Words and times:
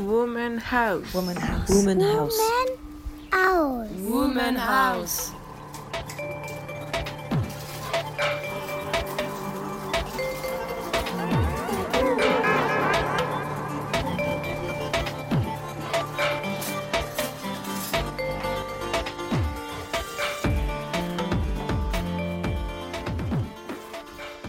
Woman 0.00 0.56
House. 0.56 1.12
Woman 1.12 1.36
House. 1.36 1.68
Woman 1.68 2.00
House. 2.00 2.38
House. 3.30 3.90
Woman 3.90 4.56
House. 4.56 5.32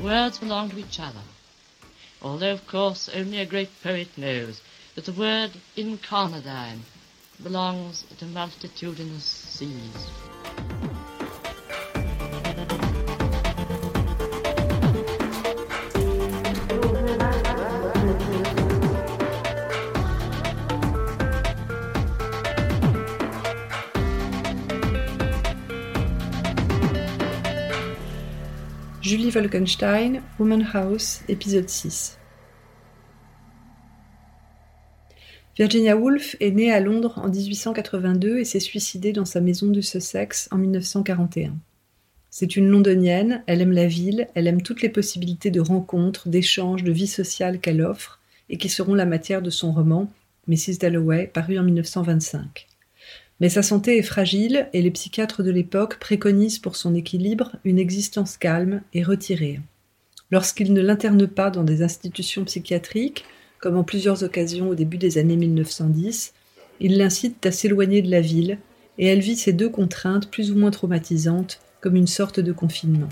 Words 0.02 0.38
belong 0.40 0.70
to 0.70 0.80
each 0.80 1.00
other. 1.02 1.20
Although, 2.22 2.54
of 2.54 2.66
course, 2.68 3.10
only 3.14 3.40
a 3.40 3.46
great 3.46 3.70
poet 3.84 4.08
knows 4.18 4.62
that 4.95 5.05
the 5.05 5.13
word 5.13 5.52
incarnadine 5.77 6.80
belongs 7.41 8.04
to 8.20 8.26
multitudinous 8.26 9.23
seas. 9.23 10.09
Julie 29.02 29.31
Wolkenstein, 29.31 30.23
Woman 30.38 30.62
House, 30.62 31.23
épisode 31.28 31.70
6. 31.70 32.20
Virginia 35.58 35.98
Woolf 35.98 36.38
est 36.39 36.52
née 36.52 36.72
à 36.72 36.80
Londres 36.80 37.20
en 37.22 37.28
1882 37.28 38.39
et 38.39 38.45
s'est 38.45 38.62
suicidée 38.62 39.12
dans 39.12 39.25
sa 39.25 39.42
maison 39.42 39.67
de 39.67 39.81
Sussex 39.81 40.48
en 40.52 40.58
1941. 40.58 41.58
C'est 42.30 42.56
une 42.56 42.70
londonienne, 42.70 43.44
elle 43.48 43.62
aime 43.62 43.73
la 43.73 43.88
ville, 43.88 44.30
elle 44.34 44.48
aime 44.48 44.62
toutes 44.62 44.81
les 44.81 44.90
possibilités 44.90 45.52
de 45.52 45.59
rencontres, 45.59 46.30
d'échanges, 46.30 46.86
de 46.86 46.92
vie 46.94 47.08
sociale 47.08 47.59
qu'elle 47.59 47.81
offre 47.81 48.22
et 48.50 48.58
qui 48.58 48.70
seront 48.70 48.94
la 48.94 49.06
matière 49.06 49.42
de 49.42 49.50
son 49.50 49.73
roman 49.73 50.09
Mrs. 50.48 50.78
Dalloway, 50.80 51.28
paru 51.28 51.59
en 51.59 51.64
1925. 51.64 52.68
Mais 53.42 53.50
sa 53.50 53.62
santé 53.62 53.97
est 53.97 54.03
fragile 54.03 54.70
et 54.72 54.81
les 54.81 54.92
psychiatres 54.92 55.44
de 55.44 55.52
l'époque 55.52 56.00
préconisent 56.00 56.59
pour 56.59 56.78
son 56.78 56.95
équilibre 56.95 57.58
une 57.66 57.80
existence 57.80 58.38
calme 58.38 58.81
et 58.94 59.03
retirée. 59.03 59.59
Lorsqu'ils 60.31 60.72
ne 60.72 60.81
l'internent 60.81 61.28
pas 61.28 61.50
dans 61.50 61.64
des 61.64 61.84
institutions 61.84 62.45
psychiatriques, 62.45 63.25
comme 63.62 63.78
en 63.78 63.84
plusieurs 63.84 64.23
occasions 64.23 64.70
au 64.70 64.76
début 64.76 64.98
des 64.98 65.17
années 65.17 65.38
1910, 65.38 66.34
ils 66.80 66.98
l'incitent 66.98 67.45
à 67.45 67.52
s'éloigner 67.52 68.02
de 68.02 68.12
la 68.12 68.22
ville 68.22 68.58
et 68.98 69.08
elle 69.08 69.20
vit 69.20 69.38
ces 69.38 69.53
deux 69.53 69.70
contraintes 69.70 70.30
plus 70.30 70.52
ou 70.52 70.56
moins 70.56 70.72
traumatisantes 70.72 71.62
comme 71.80 71.95
une 71.95 72.08
sorte 72.08 72.40
de 72.40 72.52
confinement. 72.52 73.09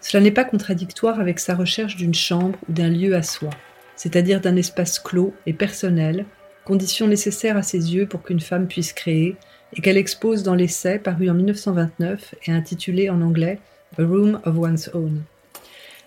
Cela 0.00 0.22
n'est 0.22 0.30
pas 0.32 0.44
contradictoire 0.44 1.20
avec 1.20 1.38
sa 1.38 1.54
recherche 1.54 1.96
d'une 1.96 2.14
chambre 2.14 2.58
ou 2.68 2.72
d'un 2.72 2.88
lieu 2.88 3.14
à 3.14 3.22
soi, 3.22 3.50
c'est-à-dire 3.94 4.40
d'un 4.40 4.56
espace 4.56 4.98
clos 4.98 5.32
et 5.46 5.52
personnel 5.52 6.26
condition 6.64 7.06
nécessaire 7.06 7.56
à 7.56 7.62
ses 7.62 7.94
yeux 7.94 8.06
pour 8.06 8.22
qu'une 8.22 8.40
femme 8.40 8.68
puisse 8.68 8.92
créer, 8.92 9.36
et 9.74 9.80
qu'elle 9.80 9.96
expose 9.96 10.42
dans 10.42 10.54
l'essai 10.54 10.98
paru 10.98 11.30
en 11.30 11.34
1929 11.34 12.34
et 12.46 12.52
intitulé 12.52 13.08
en 13.08 13.22
anglais 13.22 13.58
A 13.98 14.04
Room 14.04 14.40
of 14.44 14.58
One's 14.58 14.90
Own. 14.92 15.22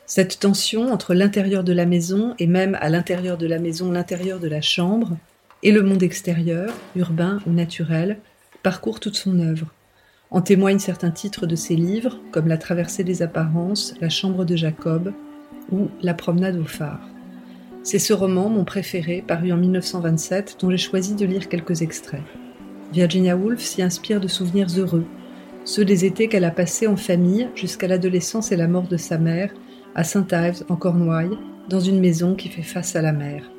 Cette 0.07 0.39
tension 0.39 0.91
entre 0.91 1.15
l'intérieur 1.15 1.63
de 1.63 1.73
la 1.73 1.87
maison 1.87 2.35
et 2.37 2.45
même 2.45 2.77
à 2.79 2.89
l'intérieur 2.89 3.37
de 3.37 3.47
la 3.47 3.57
maison 3.57 3.91
l'intérieur 3.91 4.39
de 4.39 4.47
la 4.47 4.61
chambre 4.61 5.17
et 5.63 5.71
le 5.71 5.81
monde 5.81 6.03
extérieur, 6.03 6.71
urbain 6.95 7.39
ou 7.47 7.51
naturel, 7.51 8.19
parcourt 8.61 8.99
toute 8.99 9.15
son 9.15 9.39
œuvre. 9.39 9.65
En 10.29 10.41
témoignent 10.41 10.79
certains 10.79 11.09
titres 11.09 11.47
de 11.47 11.55
ses 11.55 11.75
livres, 11.75 12.19
comme 12.31 12.47
La 12.47 12.59
traversée 12.59 13.03
des 13.03 13.23
apparences, 13.23 13.95
La 13.99 14.09
chambre 14.09 14.45
de 14.45 14.55
Jacob 14.55 15.11
ou 15.71 15.87
La 16.03 16.13
promenade 16.13 16.57
au 16.57 16.65
phare. 16.65 17.09
C'est 17.81 17.99
ce 17.99 18.13
roman, 18.13 18.49
mon 18.49 18.63
préféré, 18.63 19.23
paru 19.25 19.51
en 19.51 19.57
1927, 19.57 20.57
dont 20.59 20.69
j'ai 20.69 20.77
choisi 20.77 21.15
de 21.15 21.25
lire 21.25 21.49
quelques 21.49 21.81
extraits. 21.81 22.23
Virginia 22.93 23.35
Woolf 23.35 23.61
s'y 23.61 23.81
inspire 23.81 24.21
de 24.21 24.27
souvenirs 24.27 24.67
heureux, 24.77 25.05
ceux 25.63 25.83
des 25.83 26.05
étés 26.05 26.27
qu'elle 26.27 26.45
a 26.45 26.51
passés 26.51 26.85
en 26.85 26.95
famille 26.95 27.47
jusqu'à 27.55 27.87
l'adolescence 27.87 28.51
et 28.51 28.55
la 28.55 28.67
mort 28.67 28.87
de 28.87 28.97
sa 28.97 29.17
mère, 29.17 29.51
à 29.95 30.03
St. 30.03 30.31
Ives, 30.31 30.63
en 30.69 30.75
Cornouailles, 30.75 31.37
dans 31.69 31.79
une 31.79 31.99
maison 31.99 32.35
qui 32.35 32.49
fait 32.49 32.61
face 32.61 32.95
à 32.95 33.01
la 33.01 33.13
mer. 33.13 33.49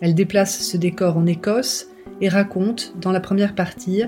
Elle 0.00 0.14
déplace 0.14 0.60
ce 0.60 0.76
décor 0.76 1.16
en 1.16 1.26
Écosse 1.26 1.88
et 2.20 2.28
raconte, 2.28 2.94
dans 3.00 3.12
la 3.12 3.20
première 3.20 3.54
partie, 3.54 4.02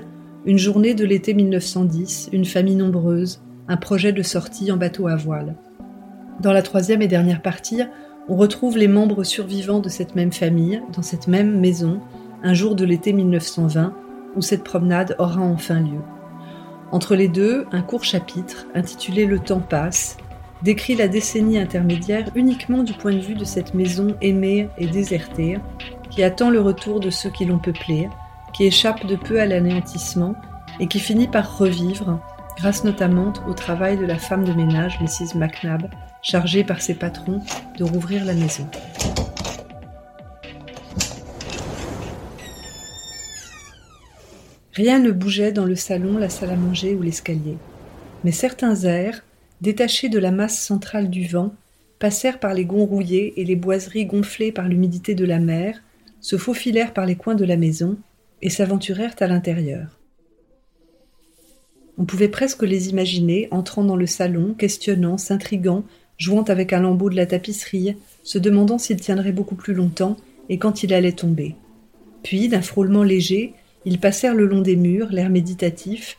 une 0.45 0.57
journée 0.57 0.93
de 0.93 1.05
l'été 1.05 1.33
1910, 1.33 2.29
une 2.33 2.45
famille 2.45 2.75
nombreuse, 2.75 3.41
un 3.67 3.77
projet 3.77 4.11
de 4.11 4.23
sortie 4.23 4.71
en 4.71 4.77
bateau 4.77 5.07
à 5.07 5.15
voile. 5.15 5.55
Dans 6.39 6.53
la 6.53 6.61
troisième 6.61 7.01
et 7.01 7.07
dernière 7.07 7.41
partie, 7.41 7.81
on 8.27 8.35
retrouve 8.35 8.77
les 8.77 8.87
membres 8.87 9.23
survivants 9.23 9.79
de 9.79 9.89
cette 9.89 10.15
même 10.15 10.31
famille, 10.31 10.81
dans 10.93 11.01
cette 11.01 11.27
même 11.27 11.59
maison, 11.59 11.99
un 12.43 12.53
jour 12.53 12.75
de 12.75 12.85
l'été 12.85 13.13
1920, 13.13 13.93
où 14.35 14.41
cette 14.41 14.63
promenade 14.63 15.15
aura 15.19 15.41
enfin 15.41 15.81
lieu. 15.81 15.99
Entre 16.91 17.15
les 17.15 17.27
deux, 17.27 17.65
un 17.71 17.81
court 17.81 18.03
chapitre, 18.03 18.67
intitulé 18.73 19.25
Le 19.25 19.39
temps 19.39 19.59
passe, 19.59 20.17
décrit 20.61 20.95
la 20.95 21.07
décennie 21.07 21.57
intermédiaire 21.57 22.29
uniquement 22.35 22.83
du 22.83 22.93
point 22.93 23.13
de 23.13 23.19
vue 23.19 23.35
de 23.35 23.45
cette 23.45 23.73
maison 23.73 24.15
aimée 24.21 24.69
et 24.77 24.87
désertée, 24.87 25.57
qui 26.09 26.23
attend 26.23 26.49
le 26.49 26.61
retour 26.61 26.99
de 26.99 27.09
ceux 27.09 27.29
qui 27.29 27.45
l'ont 27.45 27.59
peuplée, 27.59 28.09
qui 28.53 28.65
échappe 28.65 29.05
de 29.05 29.15
peu 29.15 29.39
à 29.39 29.45
l'anéantissement 29.45 30.35
et 30.79 30.87
qui 30.87 30.99
finit 30.99 31.27
par 31.27 31.57
revivre, 31.57 32.19
grâce 32.57 32.83
notamment 32.83 33.33
au 33.47 33.53
travail 33.53 33.97
de 33.97 34.05
la 34.05 34.17
femme 34.17 34.43
de 34.43 34.53
ménage, 34.53 34.99
Mrs. 35.01 35.37
McNabb, 35.37 35.89
chargée 36.21 36.63
par 36.63 36.81
ses 36.81 36.95
patrons 36.95 37.41
de 37.77 37.83
rouvrir 37.83 38.25
la 38.25 38.33
maison. 38.33 38.67
Rien 44.73 44.99
ne 44.99 45.11
bougeait 45.11 45.51
dans 45.51 45.65
le 45.65 45.75
salon, 45.75 46.17
la 46.17 46.29
salle 46.29 46.51
à 46.51 46.55
manger 46.55 46.95
ou 46.95 47.01
l'escalier. 47.01 47.57
Mais 48.23 48.31
certains 48.31 48.75
airs, 48.83 49.23
détachés 49.61 50.09
de 50.09 50.19
la 50.19 50.31
masse 50.31 50.59
centrale 50.59 51.09
du 51.09 51.27
vent, 51.27 51.53
passèrent 51.99 52.39
par 52.39 52.53
les 52.53 52.65
gonds 52.65 52.85
rouillés 52.85 53.39
et 53.39 53.45
les 53.45 53.55
boiseries 53.55 54.05
gonflées 54.05 54.51
par 54.51 54.67
l'humidité 54.67 55.15
de 55.15 55.25
la 55.25 55.39
mer, 55.39 55.83
se 56.21 56.37
faufilèrent 56.37 56.93
par 56.93 57.05
les 57.05 57.15
coins 57.15 57.35
de 57.35 57.45
la 57.45 57.57
maison 57.57 57.97
et 58.41 58.49
s'aventurèrent 58.49 59.15
à 59.19 59.27
l'intérieur. 59.27 59.99
On 61.97 62.05
pouvait 62.05 62.29
presque 62.29 62.63
les 62.63 62.89
imaginer 62.89 63.49
entrant 63.51 63.83
dans 63.83 63.97
le 63.97 64.07
salon, 64.07 64.53
questionnant, 64.53 65.17
s'intriguant, 65.17 65.83
jouant 66.17 66.43
avec 66.43 66.71
un 66.71 66.79
lambeau 66.79 67.09
de 67.09 67.15
la 67.15 67.25
tapisserie, 67.25 67.97
se 68.23 68.37
demandant 68.37 68.77
s'il 68.77 69.01
tiendrait 69.01 69.33
beaucoup 69.33 69.55
plus 69.55 69.73
longtemps 69.73 70.15
et 70.47 70.57
quand 70.57 70.83
il 70.83 70.93
allait 70.93 71.11
tomber. 71.11 71.55
Puis, 72.23 72.47
d'un 72.47 72.61
frôlement 72.61 73.03
léger, 73.03 73.53
ils 73.85 73.99
passèrent 73.99 74.35
le 74.35 74.45
long 74.45 74.61
des 74.61 74.77
murs, 74.77 75.09
l'air 75.11 75.29
méditatif, 75.29 76.17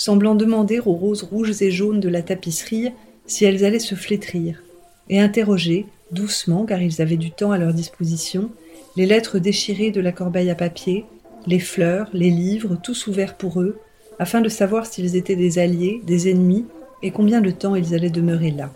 semblant 0.00 0.34
demander 0.34 0.80
aux 0.80 0.94
roses 0.94 1.24
rouges 1.24 1.60
et 1.60 1.70
jaunes 1.70 2.00
de 2.00 2.08
la 2.08 2.22
tapisserie 2.22 2.88
si 3.26 3.44
elles 3.44 3.66
allaient 3.66 3.78
se 3.78 3.94
flétrir, 3.94 4.62
et 5.10 5.20
interroger, 5.20 5.84
doucement, 6.10 6.64
car 6.64 6.80
ils 6.80 7.02
avaient 7.02 7.18
du 7.18 7.30
temps 7.30 7.52
à 7.52 7.58
leur 7.58 7.74
disposition, 7.74 8.50
les 8.96 9.04
lettres 9.04 9.38
déchirées 9.38 9.90
de 9.90 10.00
la 10.00 10.10
corbeille 10.10 10.48
à 10.48 10.54
papier, 10.54 11.04
les 11.46 11.58
fleurs, 11.58 12.08
les 12.14 12.30
livres, 12.30 12.78
tous 12.82 13.08
ouverts 13.08 13.36
pour 13.36 13.60
eux, 13.60 13.78
afin 14.18 14.40
de 14.40 14.48
savoir 14.48 14.86
s'ils 14.86 15.16
étaient 15.16 15.36
des 15.36 15.58
alliés, 15.58 16.00
des 16.06 16.30
ennemis, 16.30 16.64
et 17.02 17.10
combien 17.10 17.42
de 17.42 17.50
temps 17.50 17.74
ils 17.74 17.94
allaient 17.94 18.08
demeurer 18.08 18.52
là. 18.52 18.70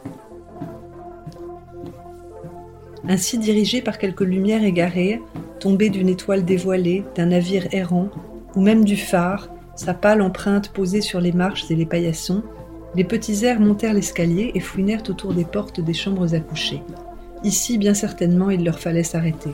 ainsi 3.08 3.38
dirigé 3.38 3.80
par 3.80 3.96
quelques 3.96 4.20
lumières 4.20 4.62
égarées, 4.62 5.22
tombées 5.58 5.88
d'une 5.88 6.10
étoile 6.10 6.44
dévoilée, 6.44 7.02
d'un 7.16 7.26
navire 7.26 7.66
errant, 7.72 8.10
ou 8.56 8.60
même 8.60 8.84
du 8.84 8.98
phare, 8.98 9.53
sa 9.76 9.94
pâle 9.94 10.22
empreinte 10.22 10.70
posée 10.70 11.00
sur 11.00 11.20
les 11.20 11.32
marches 11.32 11.70
et 11.70 11.74
les 11.74 11.86
paillassons, 11.86 12.42
les 12.94 13.04
petits 13.04 13.44
airs 13.44 13.60
montèrent 13.60 13.94
l'escalier 13.94 14.52
et 14.54 14.60
fouinèrent 14.60 15.02
autour 15.08 15.34
des 15.34 15.44
portes 15.44 15.80
des 15.80 15.94
chambres 15.94 16.34
à 16.34 16.40
coucher. 16.40 16.82
Ici, 17.42 17.78
bien 17.78 17.94
certainement, 17.94 18.50
il 18.50 18.64
leur 18.64 18.78
fallait 18.78 19.02
s'arrêter. 19.02 19.52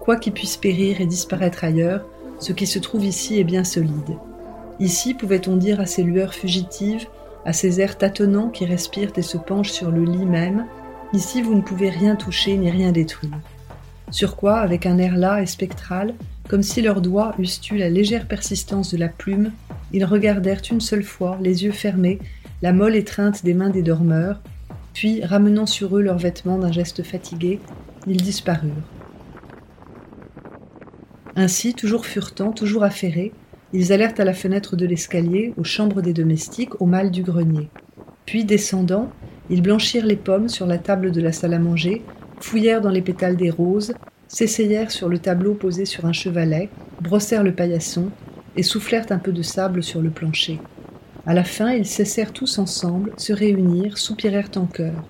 Quoi 0.00 0.16
qui 0.16 0.30
puisse 0.30 0.56
périr 0.56 1.00
et 1.00 1.06
disparaître 1.06 1.64
ailleurs, 1.64 2.04
ce 2.38 2.52
qui 2.52 2.66
se 2.66 2.78
trouve 2.78 3.04
ici 3.04 3.38
est 3.38 3.44
bien 3.44 3.64
solide. 3.64 4.18
Ici, 4.80 5.14
pouvait-on 5.14 5.56
dire 5.56 5.80
à 5.80 5.86
ces 5.86 6.02
lueurs 6.02 6.34
fugitives, 6.34 7.06
à 7.44 7.52
ces 7.52 7.80
airs 7.80 7.96
tâtonnants 7.96 8.50
qui 8.50 8.66
respirent 8.66 9.12
et 9.16 9.22
se 9.22 9.38
penchent 9.38 9.72
sur 9.72 9.90
le 9.90 10.04
lit 10.04 10.26
même, 10.26 10.66
Ici, 11.14 11.42
vous 11.42 11.54
ne 11.54 11.60
pouvez 11.60 11.90
rien 11.90 12.16
toucher 12.16 12.56
ni 12.56 12.72
rien 12.72 12.90
détruire. 12.90 13.38
Sur 14.10 14.34
quoi, 14.34 14.56
avec 14.56 14.84
un 14.84 14.98
air 14.98 15.16
las 15.16 15.42
et 15.42 15.46
spectral, 15.46 16.12
comme 16.48 16.62
si 16.62 16.82
leurs 16.82 17.00
doigts 17.00 17.34
eussent 17.38 17.70
eu 17.70 17.76
la 17.76 17.88
légère 17.88 18.26
persistance 18.26 18.92
de 18.92 18.98
la 18.98 19.08
plume, 19.08 19.52
ils 19.92 20.04
regardèrent 20.04 20.62
une 20.70 20.80
seule 20.80 21.02
fois, 21.02 21.38
les 21.40 21.64
yeux 21.64 21.72
fermés, 21.72 22.18
la 22.62 22.72
molle 22.72 22.96
étreinte 22.96 23.44
des 23.44 23.54
mains 23.54 23.70
des 23.70 23.82
dormeurs, 23.82 24.40
puis, 24.94 25.24
ramenant 25.24 25.66
sur 25.66 25.96
eux 25.96 26.02
leurs 26.02 26.18
vêtements 26.18 26.56
d'un 26.56 26.70
geste 26.70 27.02
fatigué, 27.02 27.60
ils 28.06 28.22
disparurent. 28.22 28.70
Ainsi, 31.34 31.74
toujours 31.74 32.06
furetants, 32.06 32.52
toujours 32.52 32.84
affairés, 32.84 33.32
ils 33.72 33.92
allèrent 33.92 34.14
à 34.18 34.24
la 34.24 34.34
fenêtre 34.34 34.76
de 34.76 34.86
l'escalier, 34.86 35.52
aux 35.56 35.64
chambres 35.64 36.00
des 36.00 36.12
domestiques, 36.12 36.80
au 36.80 36.86
mal 36.86 37.10
du 37.10 37.24
grenier. 37.24 37.70
Puis, 38.24 38.44
descendant, 38.44 39.10
ils 39.50 39.62
blanchirent 39.62 40.06
les 40.06 40.16
pommes 40.16 40.48
sur 40.48 40.64
la 40.64 40.78
table 40.78 41.10
de 41.10 41.20
la 41.20 41.32
salle 41.32 41.54
à 41.54 41.58
manger, 41.58 42.02
fouillèrent 42.40 42.80
dans 42.80 42.90
les 42.90 43.02
pétales 43.02 43.36
des 43.36 43.50
roses, 43.50 43.94
s'essayèrent 44.34 44.90
sur 44.90 45.08
le 45.08 45.18
tableau 45.18 45.54
posé 45.54 45.84
sur 45.84 46.06
un 46.06 46.12
chevalet, 46.12 46.68
brossèrent 47.00 47.44
le 47.44 47.54
paillasson 47.54 48.10
et 48.56 48.64
soufflèrent 48.64 49.06
un 49.10 49.18
peu 49.18 49.30
de 49.30 49.42
sable 49.42 49.84
sur 49.84 50.02
le 50.02 50.10
plancher. 50.10 50.58
À 51.24 51.34
la 51.34 51.44
fin, 51.44 51.70
ils 51.70 51.86
cessèrent 51.86 52.32
tous 52.32 52.58
ensemble, 52.58 53.12
se 53.16 53.32
réunirent, 53.32 53.96
soupirèrent 53.96 54.50
en 54.56 54.66
chœur. 54.66 55.04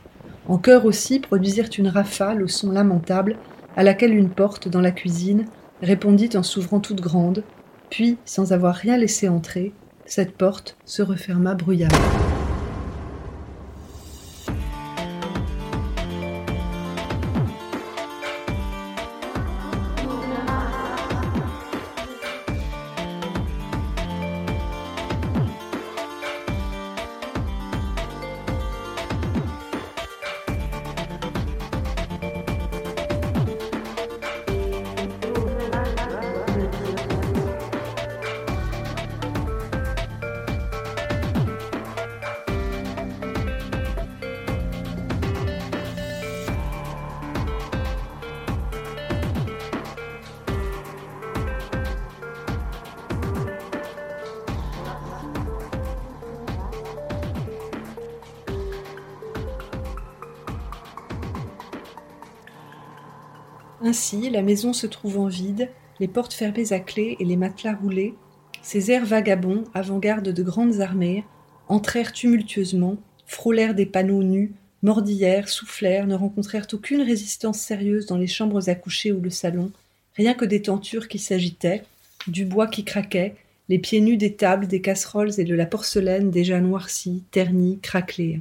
En 0.46 0.58
chœur 0.58 0.84
aussi 0.84 1.20
produisirent 1.20 1.70
une 1.78 1.88
rafale 1.88 2.42
au 2.42 2.48
son 2.48 2.70
lamentable, 2.70 3.36
à 3.76 3.82
laquelle 3.82 4.14
une 4.14 4.28
porte 4.28 4.68
dans 4.68 4.82
la 4.82 4.92
cuisine 4.92 5.46
répondit 5.80 6.36
en 6.36 6.42
s'ouvrant 6.42 6.80
toute 6.80 7.00
grande, 7.00 7.42
puis, 7.88 8.18
sans 8.26 8.52
avoir 8.52 8.74
rien 8.74 8.98
laissé 8.98 9.28
entrer, 9.28 9.72
cette 10.04 10.36
porte 10.36 10.76
se 10.84 11.00
referma 11.00 11.54
bruyamment. 11.54 12.33
Ainsi, 63.84 64.30
la 64.30 64.40
maison 64.40 64.72
se 64.72 64.86
trouvant 64.86 65.26
vide, 65.26 65.68
les 66.00 66.08
portes 66.08 66.32
fermées 66.32 66.72
à 66.72 66.80
clé 66.80 67.18
et 67.20 67.24
les 67.26 67.36
matelas 67.36 67.74
roulés, 67.74 68.14
ces 68.62 68.90
airs 68.90 69.04
vagabonds, 69.04 69.64
avant-garde 69.74 70.30
de 70.30 70.42
grandes 70.42 70.80
armées, 70.80 71.22
entrèrent 71.68 72.14
tumultueusement, 72.14 72.96
frôlèrent 73.26 73.74
des 73.74 73.84
panneaux 73.84 74.22
nus, 74.22 74.54
mordillèrent, 74.82 75.50
soufflèrent, 75.50 76.06
ne 76.06 76.14
rencontrèrent 76.14 76.66
aucune 76.72 77.02
résistance 77.02 77.58
sérieuse 77.58 78.06
dans 78.06 78.16
les 78.16 78.26
chambres 78.26 78.70
à 78.70 78.74
coucher 78.74 79.12
ou 79.12 79.20
le 79.20 79.28
salon, 79.28 79.70
rien 80.14 80.32
que 80.32 80.46
des 80.46 80.62
tentures 80.62 81.06
qui 81.06 81.18
s'agitaient, 81.18 81.82
du 82.26 82.46
bois 82.46 82.68
qui 82.68 82.84
craquait, 82.84 83.34
les 83.68 83.78
pieds 83.78 84.00
nus 84.00 84.16
des 84.16 84.32
tables, 84.32 84.66
des 84.66 84.80
casseroles 84.80 85.38
et 85.38 85.44
de 85.44 85.54
la 85.54 85.66
porcelaine 85.66 86.30
déjà 86.30 86.58
noircie, 86.58 87.22
ternie, 87.32 87.80
craquelée. 87.82 88.40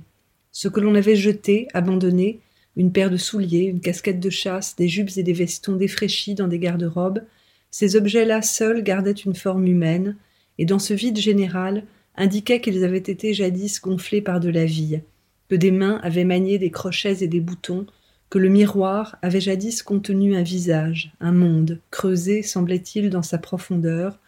Ce 0.53 0.69
que 0.69 0.79
l'on 0.79 0.95
avait 0.95 1.17
jeté, 1.17 1.67
abandonné, 1.73 2.39
une 2.75 2.91
paire 2.91 3.09
de 3.09 3.17
souliers, 3.17 3.65
une 3.65 3.81
casquette 3.81 4.19
de 4.19 4.29
chasse, 4.29 4.75
des 4.75 4.87
jupes 4.87 5.11
et 5.17 5.23
des 5.23 5.33
vestons 5.33 5.75
défraîchis 5.75 6.35
dans 6.35 6.47
des 6.47 6.59
garde-robes, 6.59 7.23
ces 7.71 7.95
objets-là 7.95 8.41
seuls 8.41 8.83
gardaient 8.83 9.11
une 9.11 9.35
forme 9.35 9.67
humaine, 9.67 10.15
et 10.57 10.65
dans 10.65 10.79
ce 10.79 10.93
vide 10.93 11.17
général 11.17 11.83
indiquaient 12.15 12.61
qu'ils 12.61 12.83
avaient 12.83 12.97
été 12.97 13.33
jadis 13.33 13.81
gonflés 13.81 14.21
par 14.21 14.39
de 14.39 14.49
la 14.49 14.65
vie, 14.65 15.01
que 15.49 15.55
des 15.55 15.71
mains 15.71 15.99
avaient 16.03 16.23
manié 16.23 16.57
des 16.59 16.71
crochets 16.71 17.23
et 17.23 17.27
des 17.27 17.39
boutons, 17.39 17.85
que 18.29 18.39
le 18.39 18.49
miroir 18.49 19.17
avait 19.21 19.41
jadis 19.41 19.83
contenu 19.83 20.35
un 20.35 20.43
visage, 20.43 21.13
un 21.19 21.31
monde, 21.31 21.79
creusé, 21.91 22.41
semblait-il, 22.41 23.09
dans 23.09 23.21
sa 23.21 23.37
profondeur, 23.37 24.19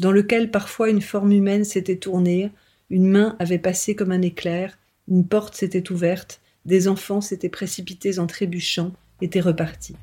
dans 0.00 0.12
lequel 0.12 0.50
parfois 0.50 0.90
une 0.90 1.00
forme 1.00 1.32
humaine 1.32 1.64
s'était 1.64 1.96
tournée, 1.96 2.50
une 2.90 3.08
main 3.08 3.36
avait 3.38 3.58
passé 3.58 3.94
comme 3.94 4.12
un 4.12 4.22
éclair, 4.22 4.78
une 5.08 5.26
porte 5.26 5.54
s'était 5.54 5.90
ouverte, 5.92 6.40
des 6.64 6.88
enfants 6.88 7.20
s'étaient 7.20 7.48
précipités 7.48 8.18
en 8.18 8.26
trébuchant, 8.26 8.92
étaient 9.20 9.40
repartis. 9.40 9.96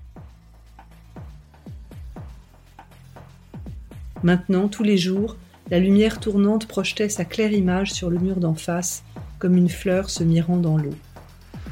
Maintenant, 4.24 4.68
tous 4.68 4.84
les 4.84 4.98
jours, 4.98 5.38
la 5.72 5.80
lumière 5.80 6.20
tournante 6.20 6.68
projetait 6.68 7.10
sa 7.10 7.24
claire 7.26 7.54
image 7.54 7.94
sur 7.94 8.10
le 8.10 8.20
mur 8.20 8.38
d'en 8.38 8.56
face, 8.56 9.04
comme 9.38 9.56
une 9.56 9.70
fleur 9.70 10.10
se 10.10 10.24
mirant 10.24 10.58
dans 10.58 10.78
l'eau. 10.78 10.96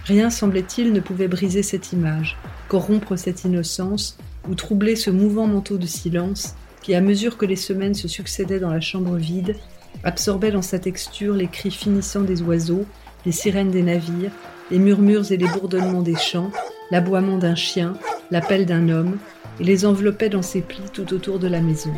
Rien, 0.05 0.29
semblait-il, 0.29 0.93
ne 0.93 1.01
pouvait 1.01 1.27
briser 1.27 1.63
cette 1.63 1.91
image, 1.91 2.37
corrompre 2.69 3.17
cette 3.17 3.43
innocence, 3.43 4.17
ou 4.47 4.55
troubler 4.55 4.95
ce 4.95 5.09
mouvant 5.09 5.47
manteau 5.47 5.77
de 5.77 5.85
silence 5.85 6.55
qui, 6.81 6.95
à 6.95 7.01
mesure 7.01 7.37
que 7.37 7.45
les 7.45 7.57
semaines 7.57 7.95
se 7.95 8.07
succédaient 8.07 8.61
dans 8.61 8.71
la 8.71 8.79
chambre 8.79 9.17
vide, 9.17 9.57
absorbait 10.05 10.51
dans 10.51 10.61
sa 10.61 10.79
texture 10.79 11.33
les 11.33 11.47
cris 11.47 11.71
finissants 11.71 12.21
des 12.21 12.41
oiseaux, 12.41 12.85
les 13.25 13.33
sirènes 13.33 13.71
des 13.71 13.83
navires, 13.83 14.31
les 14.71 14.79
murmures 14.79 15.31
et 15.31 15.37
les 15.37 15.47
bourdonnements 15.47 16.01
des 16.01 16.15
champs, 16.15 16.51
l'aboiement 16.91 17.37
d'un 17.37 17.55
chien, 17.55 17.93
l'appel 18.31 18.65
d'un 18.65 18.89
homme, 18.89 19.17
et 19.59 19.63
les 19.63 19.85
enveloppait 19.85 20.29
dans 20.29 20.41
ses 20.41 20.61
plis 20.61 20.89
tout 20.93 21.13
autour 21.13 21.39
de 21.39 21.47
la 21.47 21.61
maison. 21.61 21.93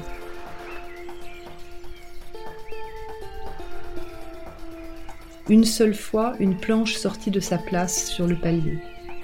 Une 5.50 5.66
seule 5.66 5.95
fois, 5.95 6.36
une 6.39 6.56
planche 6.56 6.94
sortit 6.94 7.31
de 7.31 7.39
sa 7.39 7.57
place 7.57 8.06
sur 8.06 8.27
le 8.27 8.36
palier. 8.36 8.77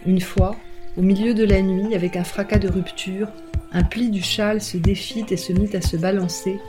Une 0.08 0.22
fois, 0.22 0.56
au 0.98 1.04
milieu 1.04 1.36
de 1.36 1.44
la 1.44 1.62
nuit, 1.62 1.94
avec 1.94 2.16
un 2.16 2.24
fracas 2.24 2.58
de 2.58 2.68
rupture, 2.68 3.28
un 3.72 3.84
pli 3.84 4.10
du 4.10 4.24
châle 4.24 4.62
se 4.62 4.78
défit 4.78 5.26
et 5.30 5.38
se 5.38 5.54
mit 5.54 5.76
à 5.76 5.82
se 5.82 5.98
balancer, 5.98 6.60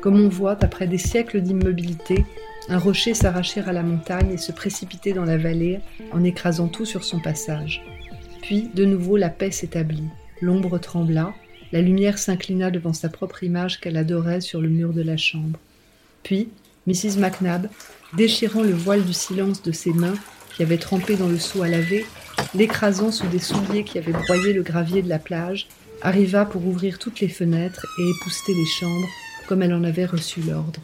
comme 0.00 0.20
on 0.20 0.28
voit, 0.28 0.56
après 0.62 0.88
des 0.88 0.98
siècles 0.98 1.42
d'immobilité, 1.42 2.24
un 2.68 2.78
rocher 2.78 3.14
s'arracher 3.14 3.60
à 3.60 3.72
la 3.72 3.82
montagne 3.82 4.30
et 4.32 4.38
se 4.38 4.52
précipiter 4.52 5.12
dans 5.12 5.24
la 5.24 5.36
vallée 5.36 5.80
en 6.12 6.24
écrasant 6.24 6.68
tout 6.68 6.86
sur 6.86 7.04
son 7.04 7.20
passage. 7.20 7.82
Puis, 8.42 8.70
de 8.74 8.84
nouveau, 8.84 9.16
la 9.16 9.28
paix 9.28 9.50
s'établit. 9.50 10.08
L'ombre 10.40 10.78
trembla, 10.78 11.34
la 11.72 11.80
lumière 11.80 12.18
s'inclina 12.18 12.70
devant 12.70 12.92
sa 12.92 13.08
propre 13.08 13.42
image 13.42 13.80
qu'elle 13.80 13.96
adorait 13.96 14.40
sur 14.40 14.60
le 14.60 14.68
mur 14.68 14.92
de 14.92 15.02
la 15.02 15.16
chambre. 15.16 15.58
Puis, 16.22 16.48
Mrs. 16.86 17.18
McNabb, 17.18 17.68
déchirant 18.16 18.62
le 18.62 18.72
voile 18.72 19.04
du 19.04 19.12
silence 19.12 19.62
de 19.62 19.72
ses 19.72 19.92
mains 19.92 20.14
qui 20.54 20.62
avaient 20.62 20.78
trempé 20.78 21.16
dans 21.16 21.28
le 21.28 21.38
seau 21.38 21.62
à 21.62 21.68
laver, 21.68 22.06
l'écrasant 22.54 23.10
sous 23.10 23.26
des 23.28 23.38
souliers 23.38 23.84
qui 23.84 23.98
avaient 23.98 24.12
broyé 24.12 24.52
le 24.52 24.62
gravier 24.62 25.02
de 25.02 25.08
la 25.08 25.18
plage, 25.18 25.68
arriva 26.02 26.44
pour 26.44 26.66
ouvrir 26.66 26.98
toutes 26.98 27.20
les 27.20 27.28
fenêtres 27.28 27.86
et 27.98 28.10
épousseter 28.10 28.52
les 28.54 28.66
chambres 28.66 29.08
comme 29.46 29.62
elle 29.62 29.74
en 29.74 29.84
avait 29.84 30.06
reçu 30.06 30.40
l'ordre. 30.40 30.80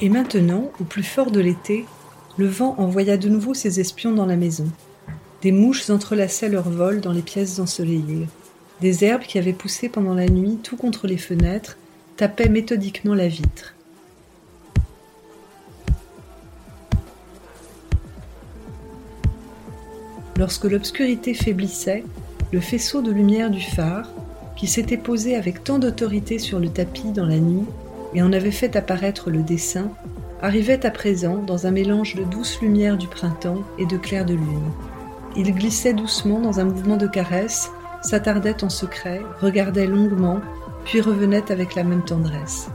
Et 0.00 0.08
maintenant, 0.08 0.70
au 0.80 0.84
plus 0.84 1.02
fort 1.02 1.32
de 1.32 1.40
l'été, 1.40 1.84
le 2.36 2.46
vent 2.46 2.76
envoya 2.78 3.16
de 3.16 3.28
nouveau 3.28 3.52
ses 3.52 3.80
espions 3.80 4.12
dans 4.12 4.26
la 4.26 4.36
maison. 4.36 4.68
Des 5.42 5.50
mouches 5.50 5.90
entrelaçaient 5.90 6.48
leur 6.48 6.70
vol 6.70 7.00
dans 7.00 7.10
les 7.10 7.22
pièces 7.22 7.58
ensoleillées. 7.58 8.28
Des 8.80 9.04
herbes 9.04 9.22
qui 9.22 9.38
avaient 9.38 9.52
poussé 9.52 9.88
pendant 9.88 10.14
la 10.14 10.28
nuit 10.28 10.58
tout 10.62 10.76
contre 10.76 11.08
les 11.08 11.16
fenêtres 11.16 11.78
tapaient 12.16 12.48
méthodiquement 12.48 13.14
la 13.14 13.26
vitre. 13.26 13.74
Lorsque 20.36 20.64
l'obscurité 20.64 21.34
faiblissait, 21.34 22.04
le 22.52 22.60
faisceau 22.60 23.02
de 23.02 23.10
lumière 23.10 23.50
du 23.50 23.60
phare, 23.60 24.08
qui 24.56 24.68
s'était 24.68 24.96
posé 24.96 25.34
avec 25.34 25.64
tant 25.64 25.80
d'autorité 25.80 26.38
sur 26.38 26.60
le 26.60 26.68
tapis 26.68 27.10
dans 27.10 27.26
la 27.26 27.40
nuit 27.40 27.66
et 28.14 28.22
en 28.22 28.32
avait 28.32 28.50
fait 28.50 28.76
apparaître 28.76 29.30
le 29.30 29.42
dessin, 29.42 29.90
arrivait 30.40 30.86
à 30.86 30.90
présent 30.90 31.38
dans 31.38 31.66
un 31.66 31.70
mélange 31.70 32.14
de 32.14 32.24
douce 32.24 32.60
lumière 32.60 32.96
du 32.96 33.08
printemps 33.08 33.62
et 33.78 33.86
de 33.86 33.96
clair 33.96 34.24
de 34.24 34.34
lune. 34.34 34.70
Il 35.36 35.54
glissait 35.54 35.92
doucement 35.92 36.40
dans 36.40 36.60
un 36.60 36.64
mouvement 36.64 36.96
de 36.96 37.06
caresse, 37.06 37.70
s'attardait 38.02 38.64
en 38.64 38.68
secret, 38.68 39.20
regardait 39.40 39.86
longuement, 39.86 40.40
puis 40.84 41.00
revenait 41.00 41.50
avec 41.50 41.74
la 41.74 41.84
même 41.84 42.04
tendresse. 42.04 42.68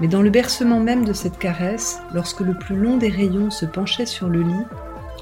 Mais 0.00 0.08
dans 0.08 0.22
le 0.22 0.30
bercement 0.30 0.80
même 0.80 1.04
de 1.04 1.12
cette 1.12 1.38
caresse, 1.38 2.00
lorsque 2.14 2.40
le 2.40 2.54
plus 2.54 2.76
long 2.76 2.96
des 2.96 3.08
rayons 3.08 3.50
se 3.50 3.66
penchait 3.66 4.06
sur 4.06 4.28
le 4.28 4.42
lit, 4.42 4.66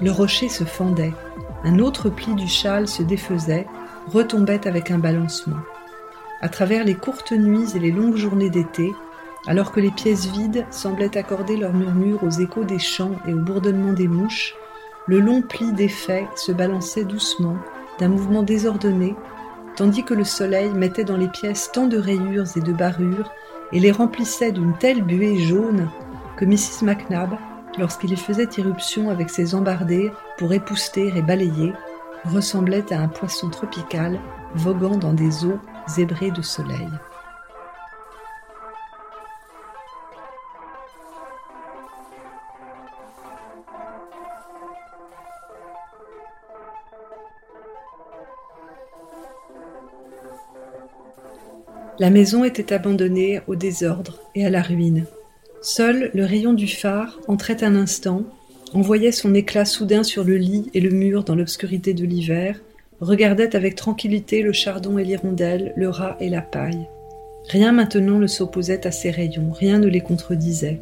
le 0.01 0.11
rocher 0.11 0.49
se 0.49 0.65
fendait, 0.65 1.13
un 1.65 1.79
autre 1.79 2.09
pli 2.09 2.35
du 2.35 2.49
châle 2.49 2.89
se 2.89 3.03
défaisait, 3.03 3.67
retombait 4.09 4.67
avec 4.67 4.91
un 4.91 4.99
balancement. 4.99 5.59
À 6.41 6.49
travers 6.49 6.85
les 6.85 6.95
courtes 6.95 7.33
nuits 7.33 7.77
et 7.77 7.79
les 7.79 7.91
longues 7.91 8.17
journées 8.17 8.49
d'été, 8.49 8.93
alors 9.47 9.73
que 9.73 9.81
les 9.81 9.91
pièces 9.91 10.27
vides 10.27 10.67
semblaient 10.71 11.17
accorder 11.17 11.57
leur 11.57 11.73
murmure 11.73 12.23
aux 12.23 12.31
échos 12.31 12.65
des 12.65 12.79
champs 12.79 13.17
et 13.27 13.35
au 13.35 13.39
bourdonnement 13.39 13.93
des 13.93 14.09
mouches, 14.09 14.55
le 15.07 15.19
long 15.19 15.43
pli 15.43 15.73
d'effet 15.73 16.29
se 16.37 16.53
balançait 16.53 17.05
doucement, 17.05 17.57
d'un 17.99 18.09
mouvement 18.09 18.43
désordonné, 18.43 19.17
tandis 19.77 20.05
que 20.05 20.15
le 20.15 20.25
soleil 20.25 20.71
mettait 20.71 21.05
dans 21.05 21.17
les 21.17 21.29
pièces 21.29 21.71
tant 21.73 21.87
de 21.87 21.99
rayures 21.99 22.57
et 22.57 22.61
de 22.61 22.73
barrures 22.73 23.31
et 23.73 23.81
les 23.81 23.93
remplissait 23.93 24.53
d'une 24.53 24.77
telle 24.77 25.03
buée 25.03 25.39
jaune 25.39 25.89
que 26.37 26.45
Mrs. 26.45 26.85
McNabb, 26.85 27.37
lorsqu'il 27.79 28.17
faisait 28.17 28.49
irruption 28.59 29.11
avec 29.11 29.31
ses 29.31 29.55
embardées 29.55 30.13
pour 30.39 30.53
épousseter 30.53 31.13
et 31.17 31.23
balayer, 31.23 31.73
ressemblait 32.25 32.93
à 32.93 33.01
un 33.01 33.09
poisson 33.09 33.49
tropical 33.49 34.21
voguant 34.55 34.97
dans 34.97 35.15
des 35.15 35.45
eaux 35.45 35.59
zébrées 35.89 36.31
de 36.31 36.43
soleil. 36.43 36.89
La 52.01 52.09
maison 52.09 52.45
était 52.45 52.73
abandonnée 52.73 53.41
au 53.47 53.57
désordre 53.57 54.21
et 54.35 54.47
à 54.47 54.49
la 54.49 54.63
ruine. 54.63 55.05
Seul 55.61 56.11
le 56.15 56.25
rayon 56.25 56.55
du 56.55 56.67
phare 56.67 57.21
entrait 57.29 57.63
un 57.63 57.77
instant, 57.77 58.23
envoyait 58.73 59.13
son 59.13 59.35
éclat 59.35 59.67
soudain 59.67 60.03
sur 60.03 60.25
le 60.25 60.39
lit 60.39 60.71
et 60.73 60.81
le 60.81 60.89
mur 60.89 61.25
dans 61.25 61.35
l'obscurité 61.35 61.93
de 61.93 62.07
l'hiver, 62.07 62.59
regardait 63.03 63.55
avec 63.55 63.75
tranquillité 63.75 64.41
le 64.41 64.55
chardon 64.55 64.97
et 64.97 65.05
l'hirondelle, 65.05 65.75
le 65.77 65.91
rat 65.91 66.17
et 66.21 66.31
la 66.31 66.41
paille. 66.41 66.89
Rien 67.51 67.71
maintenant 67.71 68.19
ne 68.19 68.27
s'opposait 68.27 68.87
à 68.87 68.93
ces 68.93 69.11
rayons, 69.11 69.53
rien 69.53 69.79
ne 69.79 69.87
les 69.87 70.01
contredisait. 70.01 70.81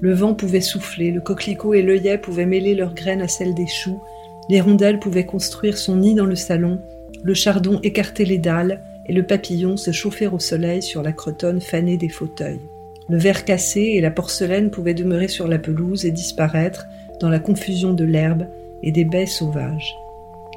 Le 0.00 0.14
vent 0.14 0.34
pouvait 0.34 0.60
souffler, 0.60 1.10
le 1.10 1.20
coquelicot 1.20 1.74
et 1.74 1.82
l'œillet 1.82 2.16
pouvaient 2.16 2.46
mêler 2.46 2.76
leurs 2.76 2.94
graines 2.94 3.22
à 3.22 3.28
celles 3.28 3.54
des 3.54 3.66
choux, 3.66 4.00
l'hirondelle 4.48 5.00
pouvait 5.00 5.26
construire 5.26 5.76
son 5.76 5.96
nid 5.96 6.14
dans 6.14 6.26
le 6.26 6.36
salon, 6.36 6.80
le 7.24 7.34
chardon 7.34 7.80
écarter 7.82 8.24
les 8.24 8.38
dalles, 8.38 8.80
et 9.10 9.12
le 9.12 9.24
papillon 9.24 9.76
se 9.76 9.90
chauffer 9.90 10.28
au 10.28 10.38
soleil 10.38 10.82
sur 10.82 11.02
la 11.02 11.10
cretonne 11.10 11.60
fanée 11.60 11.96
des 11.96 12.08
fauteuils. 12.08 12.60
Le 13.08 13.18
verre 13.18 13.44
cassé 13.44 13.80
et 13.80 14.00
la 14.00 14.12
porcelaine 14.12 14.70
pouvaient 14.70 14.94
demeurer 14.94 15.26
sur 15.26 15.48
la 15.48 15.58
pelouse 15.58 16.04
et 16.04 16.12
disparaître 16.12 16.86
dans 17.18 17.28
la 17.28 17.40
confusion 17.40 17.92
de 17.92 18.04
l'herbe 18.04 18.46
et 18.84 18.92
des 18.92 19.04
baies 19.04 19.26
sauvages. 19.26 19.96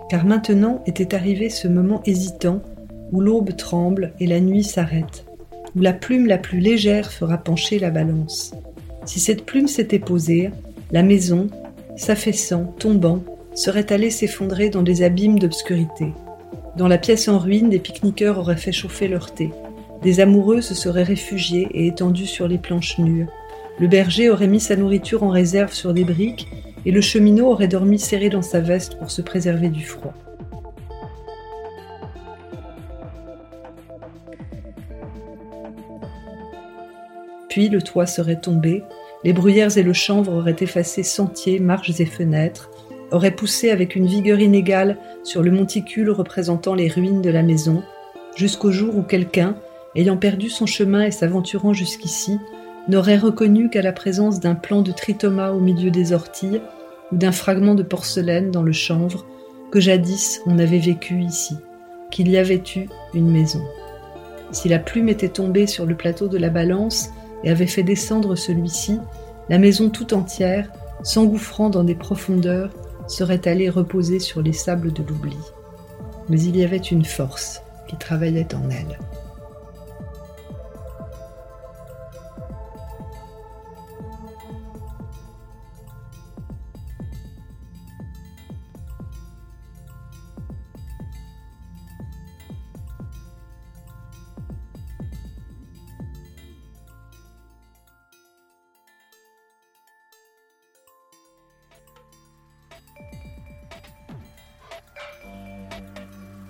Car 0.07 0.23
maintenant 0.23 0.83
était 0.85 1.15
arrivé 1.15 1.49
ce 1.49 1.67
moment 1.67 2.03
hésitant 2.05 2.61
où 3.11 3.21
l'aube 3.21 3.55
tremble 3.55 4.13
et 4.19 4.27
la 4.27 4.39
nuit 4.39 4.63
s'arrête, 4.63 5.25
où 5.75 5.81
la 5.81 5.93
plume 5.93 6.27
la 6.27 6.37
plus 6.37 6.59
légère 6.59 7.11
fera 7.11 7.39
pencher 7.39 7.79
la 7.79 7.89
balance. 7.89 8.53
Si 9.05 9.19
cette 9.19 9.47
plume 9.47 9.67
s'était 9.67 9.97
posée, 9.97 10.51
la 10.91 11.01
maison, 11.01 11.47
s'affaissant, 11.95 12.65
tombant, 12.77 13.23
serait 13.55 13.91
allée 13.91 14.11
s'effondrer 14.11 14.69
dans 14.69 14.83
des 14.83 15.01
abîmes 15.01 15.39
d'obscurité. 15.39 16.13
Dans 16.75 16.87
la 16.87 16.97
pièce 16.97 17.27
en 17.27 17.37
ruine, 17.37 17.69
des 17.69 17.77
pique-niqueurs 17.77 18.39
auraient 18.39 18.57
fait 18.57 18.71
chauffer 18.71 19.07
leur 19.07 19.31
thé. 19.31 19.51
Des 20.01 20.19
amoureux 20.19 20.59
se 20.59 20.73
seraient 20.73 21.03
réfugiés 21.03 21.67
et 21.71 21.85
étendus 21.85 22.25
sur 22.25 22.47
les 22.47 22.57
planches 22.57 22.97
nues. 22.97 23.27
Le 23.79 23.87
berger 23.87 24.29
aurait 24.31 24.47
mis 24.47 24.59
sa 24.59 24.75
nourriture 24.75 25.21
en 25.21 25.29
réserve 25.29 25.71
sur 25.71 25.93
des 25.93 26.03
briques 26.03 26.47
et 26.85 26.91
le 26.91 26.99
cheminot 26.99 27.47
aurait 27.47 27.67
dormi 27.67 27.99
serré 27.99 28.29
dans 28.29 28.41
sa 28.41 28.59
veste 28.59 28.97
pour 28.97 29.11
se 29.11 29.21
préserver 29.21 29.69
du 29.69 29.85
froid. 29.85 30.13
Puis 37.49 37.69
le 37.69 37.83
toit 37.83 38.07
serait 38.07 38.41
tombé, 38.41 38.81
les 39.23 39.31
bruyères 39.31 39.77
et 39.77 39.83
le 39.83 39.93
chanvre 39.93 40.33
auraient 40.33 40.55
effacé 40.59 41.03
sentiers, 41.03 41.59
marches 41.59 41.99
et 41.99 42.05
fenêtres, 42.05 42.71
aurait 43.13 43.31
poussé 43.31 43.69
avec 43.69 43.95
une 43.95 44.07
vigueur 44.07 44.39
inégale 44.39 44.97
sur 45.23 45.41
le 45.41 45.51
monticule 45.51 46.09
représentant 46.09 46.73
les 46.73 46.89
ruines 46.89 47.21
de 47.21 47.29
la 47.29 47.43
maison, 47.43 47.83
jusqu'au 48.35 48.71
jour 48.71 48.97
où 48.97 49.03
quelqu'un, 49.03 49.55
ayant 49.95 50.17
perdu 50.17 50.49
son 50.49 50.65
chemin 50.65 51.03
et 51.03 51.11
s'aventurant 51.11 51.73
jusqu'ici, 51.73 52.39
n'aurait 52.89 53.17
reconnu 53.17 53.69
qu'à 53.69 53.81
la 53.81 53.93
présence 53.93 54.39
d'un 54.39 54.55
plan 54.55 54.81
de 54.81 54.91
tritoma 54.91 55.51
au 55.51 55.59
milieu 55.59 55.91
des 55.91 56.11
orties 56.11 56.59
ou 57.11 57.15
d'un 57.15 57.31
fragment 57.31 57.75
de 57.75 57.83
porcelaine 57.83 58.51
dans 58.51 58.63
le 58.63 58.73
chanvre 58.73 59.25
que 59.71 59.79
jadis 59.79 60.41
on 60.45 60.59
avait 60.59 60.79
vécu 60.79 61.21
ici, 61.21 61.55
qu'il 62.11 62.29
y 62.29 62.37
avait 62.37 62.63
eu 62.75 62.87
une 63.13 63.31
maison. 63.31 63.61
Si 64.51 64.69
la 64.69 64.79
plume 64.79 65.09
était 65.09 65.29
tombée 65.29 65.67
sur 65.67 65.85
le 65.85 65.95
plateau 65.95 66.27
de 66.27 66.37
la 66.37 66.49
balance 66.49 67.11
et 67.43 67.49
avait 67.49 67.67
fait 67.67 67.83
descendre 67.83 68.35
celui-ci, 68.35 68.99
la 69.49 69.59
maison 69.59 69.89
tout 69.89 70.13
entière, 70.13 70.69
s'engouffrant 71.03 71.69
dans 71.69 71.83
des 71.83 71.95
profondeurs, 71.95 72.71
serait 73.07 73.47
allée 73.47 73.69
reposer 73.69 74.19
sur 74.19 74.41
les 74.41 74.53
sables 74.53 74.93
de 74.93 75.03
l'oubli. 75.03 75.37
Mais 76.29 76.41
il 76.41 76.57
y 76.57 76.63
avait 76.63 76.77
une 76.77 77.05
force 77.05 77.61
qui 77.87 77.97
travaillait 77.97 78.53
en 78.55 78.69
elle. 78.69 78.97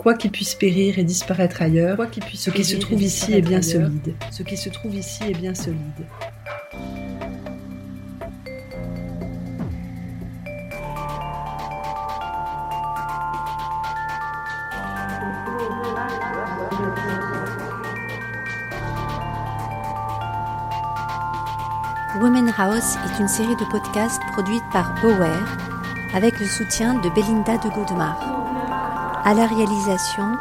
Quoi 0.04 0.16
qu'il 0.16 0.32
puisse 0.32 0.54
périr 0.54 1.00
et 1.00 1.06
disparaître 1.06 1.62
ailleurs, 1.62 1.96
Quoi 1.96 2.08
puisse 2.08 2.42
ce 2.42 2.50
qui 2.50 2.66
se 2.66 2.76
trouve 2.76 3.02
ici 3.02 3.32
est 3.32 3.42
bien 3.42 3.62
solide. 3.62 4.14
Ce 4.32 4.44
qui 4.44 4.58
se 4.58 4.68
trouve 4.68 4.94
ici 4.96 5.24
est 5.24 5.34
bien 5.34 5.56
solide. 5.56 5.80
Women 22.22 22.54
House 22.58 22.98
est 23.06 23.20
une 23.22 23.30
série 23.30 23.56
de 23.56 23.72
podcasts 23.72 24.22
produite 24.34 24.64
par 24.74 24.94
Bower 25.02 25.30
avec 26.14 26.38
le 26.42 26.46
soutien 26.46 26.96
de 26.96 27.10
Belinda 27.10 27.58
de 27.58 27.70
Godemar. 27.70 28.43
À 29.26 29.34
la 29.34 29.46
réalisation, 29.48 30.38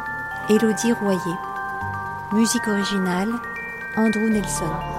Élodie 0.49 0.91
Royer. 0.91 1.37
Musique 2.33 2.67
originale, 2.67 3.29
Andrew 3.95 4.29
Nelson. 4.29 4.92